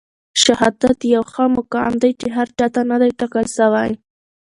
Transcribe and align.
شهادت 0.43 0.99
يو 1.13 1.23
ښه 1.31 1.45
مقام 1.57 1.93
دی 2.01 2.11
چي 2.19 2.27
هر 2.37 2.47
چاته 2.57 2.81
نه 2.89 2.97
دی 3.01 3.11
ټاکل 3.19 3.45
سوی. 3.57 3.91